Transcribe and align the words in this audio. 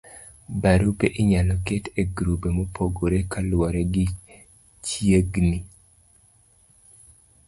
barupe 0.61 1.07
inyalo 1.21 1.53
ket 1.65 1.85
e 2.01 2.03
grube 2.15 2.47
mopogore 2.57 3.19
kaluwore 3.31 3.81
gi 3.93 4.05
chiegni 4.85 5.59